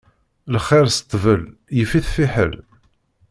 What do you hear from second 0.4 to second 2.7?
Lxiṛ s ṭṭbel, yif-it fiḥel.